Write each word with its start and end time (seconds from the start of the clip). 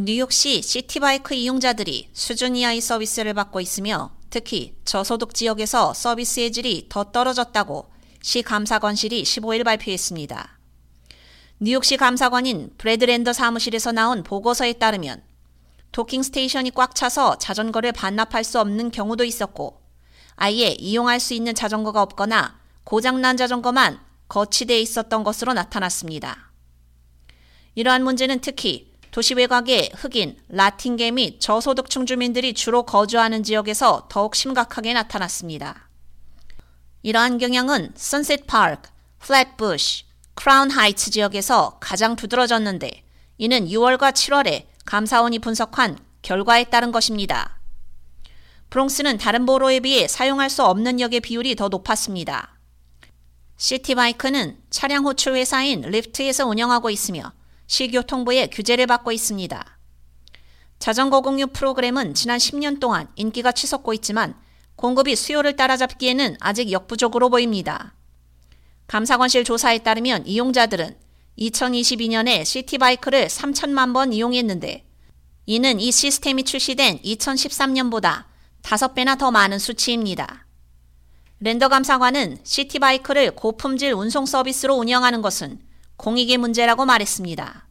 뉴욕시 0.00 0.62
시티바이크 0.62 1.34
이용자들이 1.34 2.10
수준 2.12 2.54
이하의 2.54 2.80
서비스를 2.80 3.34
받고 3.34 3.60
있으며 3.60 4.12
특히 4.30 4.76
저소득 4.84 5.34
지역에서 5.34 5.92
서비스의 5.92 6.52
질이 6.52 6.86
더 6.88 7.10
떨어졌다고 7.10 7.90
시 8.22 8.42
감사관실이 8.42 9.24
15일 9.24 9.64
발표했습니다. 9.64 10.58
뉴욕시 11.58 11.96
감사관인 11.96 12.74
브래드랜더 12.78 13.32
사무실에서 13.32 13.90
나온 13.90 14.22
보고서에 14.22 14.74
따르면 14.74 15.20
도킹 15.90 16.22
스테이션이 16.22 16.70
꽉 16.70 16.94
차서 16.94 17.38
자전거를 17.38 17.90
반납할 17.90 18.44
수 18.44 18.60
없는 18.60 18.92
경우도 18.92 19.24
있었고 19.24 19.80
아예 20.36 20.76
이용할 20.78 21.18
수 21.18 21.34
있는 21.34 21.56
자전거가 21.56 22.02
없거나 22.02 22.60
고장난 22.84 23.36
자전거만 23.36 23.98
거치돼 24.28 24.80
있었던 24.80 25.24
것으로 25.24 25.54
나타났습니다. 25.54 26.52
이러한 27.74 28.04
문제는 28.04 28.40
특히 28.40 28.87
도시 29.10 29.34
외곽의 29.34 29.92
흑인, 29.94 30.36
라틴계 30.48 31.10
및 31.12 31.40
저소득층 31.40 32.06
주민들이 32.06 32.52
주로 32.52 32.82
거주하는 32.84 33.42
지역에서 33.42 34.06
더욱 34.10 34.34
심각하게 34.34 34.92
나타났습니다. 34.92 35.88
이러한 37.02 37.38
경향은 37.38 37.92
선셋 37.94 38.46
파크, 38.46 38.90
플랫부시, 39.20 40.04
크라운 40.34 40.70
하이츠 40.70 41.10
지역에서 41.10 41.78
가장 41.80 42.16
두드러졌는데 42.16 43.02
이는 43.38 43.66
6월과 43.66 44.12
7월에 44.12 44.66
감사원이 44.84 45.38
분석한 45.38 45.98
결과에 46.22 46.64
따른 46.64 46.92
것입니다. 46.92 47.60
브롱스는 48.70 49.18
다른 49.18 49.46
borough에 49.46 49.80
비해 49.80 50.06
사용할 50.06 50.50
수 50.50 50.64
없는 50.64 51.00
역의 51.00 51.20
비율이 51.20 51.56
더 51.56 51.68
높았습니다. 51.68 52.58
시티바이크는 53.56 54.58
차량 54.70 55.04
호출 55.04 55.34
회사인 55.34 55.80
리프트에서 55.80 56.46
운영하고 56.46 56.90
있으며 56.90 57.32
시교통부의 57.68 58.50
규제를 58.50 58.86
받고 58.86 59.12
있습니다. 59.12 59.78
자전거 60.78 61.20
공유 61.20 61.46
프로그램은 61.46 62.14
지난 62.14 62.38
10년 62.38 62.80
동안 62.80 63.08
인기가 63.14 63.52
치솟고 63.52 63.94
있지만 63.94 64.34
공급이 64.74 65.14
수요를 65.16 65.56
따라잡기에는 65.56 66.36
아직 66.40 66.72
역부족으로 66.72 67.30
보입니다. 67.30 67.94
감사관실 68.86 69.44
조사에 69.44 69.78
따르면 69.78 70.26
이용자들은 70.26 70.96
2022년에 71.38 72.44
시티바이크를 72.44 73.26
3천만 73.26 73.92
번 73.92 74.12
이용했는데 74.12 74.86
이는 75.46 75.80
이 75.80 75.92
시스템이 75.92 76.44
출시된 76.44 77.02
2013년보다 77.02 78.24
5배나 78.62 79.18
더 79.18 79.30
많은 79.30 79.58
수치입니다. 79.58 80.46
랜더 81.40 81.68
감사관은 81.68 82.38
시티바이크를 82.42 83.32
고품질 83.32 83.92
운송 83.92 84.26
서비스로 84.26 84.74
운영하는 84.74 85.22
것은 85.22 85.60
공익의 85.96 86.38
문제라고 86.38 86.84
말했습니다. 86.84 87.67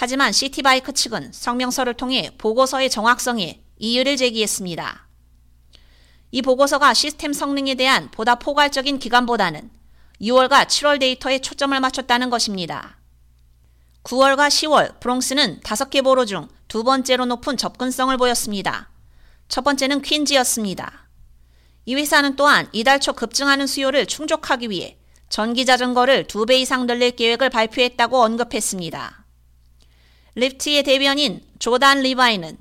하지만 0.00 0.30
시티바이크 0.30 0.92
측은 0.92 1.32
성명서를 1.32 1.94
통해 1.94 2.30
보고서의 2.38 2.88
정확성에 2.88 3.62
이유를 3.78 4.16
제기했습니다. 4.16 5.08
이 6.30 6.42
보고서가 6.42 6.94
시스템 6.94 7.32
성능에 7.32 7.74
대한 7.74 8.10
보다 8.12 8.36
포괄적인 8.36 9.00
기간보다는 9.00 9.70
6월과 10.20 10.66
7월 10.66 11.00
데이터에 11.00 11.40
초점을 11.40 11.78
맞췄다는 11.80 12.30
것입니다. 12.30 12.98
9월과 14.04 14.48
10월 14.48 15.00
브롱스는 15.00 15.60
5개 15.60 16.04
보로 16.04 16.24
중 16.24 16.48
두 16.68 16.84
번째로 16.84 17.24
높은 17.24 17.56
접근성을 17.56 18.14
보였습니다. 18.18 18.90
첫 19.48 19.64
번째는 19.64 20.02
퀸지였습니다. 20.02 21.08
이 21.86 21.94
회사는 21.94 22.36
또한 22.36 22.68
이달 22.72 23.00
초 23.00 23.14
급증하는 23.14 23.66
수요를 23.66 24.04
충족하기 24.04 24.68
위해 24.68 24.98
전기 25.30 25.64
자전거를 25.64 26.26
두배 26.26 26.58
이상 26.60 26.86
늘릴 26.86 27.12
계획을 27.12 27.48
발표했다고 27.48 28.22
언급했습니다. 28.22 29.27
리프트의 30.38 30.84
대변인 30.84 31.40
조단 31.58 32.00
리바이는 32.02 32.56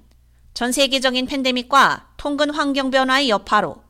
전 0.56 0.72
세계적인 0.72 1.28
팬데믹과 1.28 2.08
통근 2.18 2.50
환경 2.50 2.90
변화의 2.90 3.30
여파로 3.30 3.84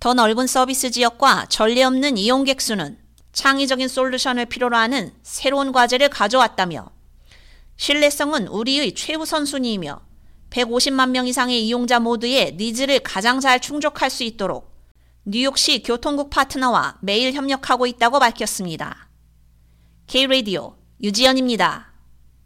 더 0.00 0.14
넓은 0.14 0.46
서비스 0.46 0.90
지역과 0.90 1.46
전례 1.50 1.82
없는 1.82 2.16
이용객 2.16 2.62
수는 2.62 2.96
창의적인 3.34 3.88
솔루션을 3.88 4.46
필요로 4.46 4.74
하는 4.74 5.12
새로운 5.22 5.72
과제를 5.72 6.08
가져왔다며 6.08 6.88
신뢰성은 7.76 8.48
우리의 8.48 8.94
최우선 8.94 9.44
순위이며 9.44 10.00
150만 10.48 11.10
명 11.10 11.26
이상의 11.26 11.66
이용자 11.66 12.00
모두의 12.00 12.54
니즈를 12.56 13.00
가장 13.00 13.40
잘 13.40 13.60
충족할 13.60 14.08
수 14.08 14.24
있도록 14.24 14.72
뉴욕시 15.26 15.82
교통국 15.82 16.30
파트너와 16.30 16.96
매일 17.02 17.34
협력하고 17.34 17.86
있다고 17.86 18.20
밝혔습니다. 18.20 19.10
K-Radio 20.06 20.76
유지연입니다. 21.02 21.93